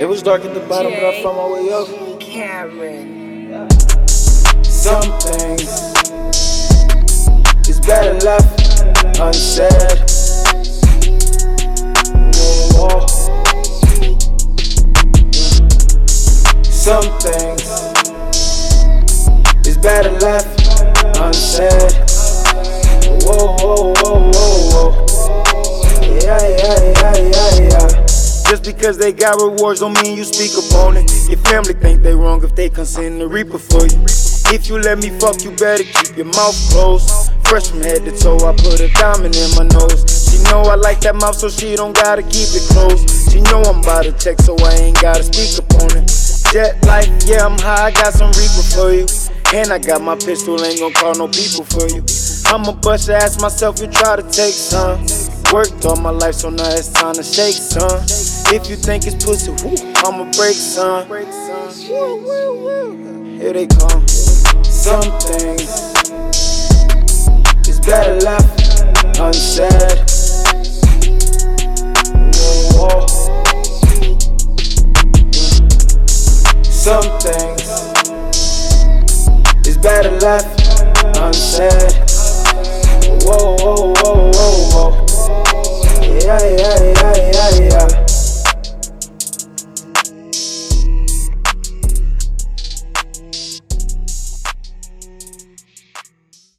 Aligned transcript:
It 0.00 0.08
was 0.08 0.22
dark 0.22 0.46
at 0.46 0.54
the 0.54 0.60
bottom, 0.60 0.92
but 0.92 1.04
I 1.04 1.22
found 1.22 1.36
my 1.36 1.46
way 1.46 1.70
up. 1.70 2.20
Karen. 2.20 3.68
Some 4.64 5.02
things 5.20 5.68
is 7.68 7.78
better 7.80 8.14
left 8.24 8.80
unsaid. 9.20 10.08
Some 16.70 17.04
things 17.20 17.68
is 19.66 19.76
better 19.76 20.12
left 20.12 20.59
because 28.72 28.98
they 28.98 29.12
got 29.12 29.40
rewards 29.40 29.80
don't 29.80 29.94
mean 30.02 30.16
you 30.16 30.24
speak 30.24 30.52
upon 30.54 30.96
it. 30.96 31.10
Your 31.28 31.38
family 31.50 31.74
think 31.74 32.02
they 32.02 32.14
wrong 32.14 32.42
if 32.44 32.54
they 32.54 32.68
consent 32.68 33.18
to 33.18 33.26
reaper 33.26 33.58
for 33.58 33.82
you. 33.82 33.98
If 34.54 34.68
you 34.68 34.78
let 34.78 34.98
me 34.98 35.10
fuck, 35.18 35.42
you 35.42 35.50
better 35.52 35.84
keep 35.84 36.16
your 36.16 36.26
mouth 36.26 36.56
closed. 36.70 37.10
Fresh 37.46 37.70
from 37.70 37.82
head 37.82 38.04
to 38.04 38.12
toe, 38.14 38.38
I 38.46 38.54
put 38.54 38.80
a 38.80 38.88
diamond 38.94 39.34
in 39.34 39.50
my 39.58 39.66
nose. 39.74 40.06
She 40.06 40.42
know 40.50 40.62
I 40.62 40.76
like 40.76 41.00
that 41.00 41.16
mouth, 41.16 41.36
so 41.36 41.48
she 41.48 41.74
don't 41.74 41.94
gotta 41.94 42.22
keep 42.22 42.50
it 42.54 42.62
closed. 42.70 43.30
She 43.30 43.40
know 43.42 43.62
I'm 43.62 43.80
about 43.80 44.04
to 44.04 44.12
check, 44.12 44.38
so 44.40 44.56
I 44.58 44.72
ain't 44.74 45.00
gotta 45.00 45.22
speak 45.22 45.58
upon 45.58 45.90
it. 45.98 46.06
Jet 46.52 46.78
life, 46.86 47.10
yeah, 47.26 47.46
I'm 47.46 47.58
high, 47.58 47.86
I 47.86 47.90
got 47.90 48.14
some 48.14 48.30
reaper 48.38 48.64
for 48.74 48.90
you. 48.94 49.06
And 49.52 49.72
I 49.72 49.78
got 49.78 50.00
my 50.00 50.14
pistol, 50.14 50.62
ain't 50.62 50.78
gon' 50.78 50.92
call 50.92 51.14
no 51.14 51.26
people 51.26 51.64
for 51.66 51.86
you. 51.90 52.02
I'ma 52.46 52.72
bust 52.78 53.08
your 53.08 53.16
ass 53.16 53.40
myself, 53.40 53.80
you 53.80 53.88
try 53.88 54.16
to 54.16 54.22
take 54.22 54.54
some. 54.54 55.06
Worked 55.52 55.84
all 55.86 55.96
my 55.96 56.10
life, 56.10 56.36
so 56.36 56.50
now 56.50 56.70
it's 56.70 56.88
time 56.88 57.14
to 57.14 57.24
shake, 57.24 57.54
son. 57.54 58.39
If 58.52 58.68
you 58.68 58.74
think 58.74 59.06
it's 59.06 59.24
pussy, 59.24 59.52
woo, 59.62 59.76
I'ma 60.04 60.24
break, 60.32 60.56
son. 60.56 61.06
Here 63.38 63.52
they 63.52 63.68
come. 63.68 64.08
Some 64.64 65.02
things 65.20 65.70
is 67.68 67.78
better 67.78 68.16
left 68.16 68.82
unsaid. 69.20 69.70
Whoa. 72.74 73.06
Some 76.64 77.08
things 77.20 77.68
is 79.64 79.78
better 79.78 80.10
left 80.18 80.60
unsaid. 81.18 82.10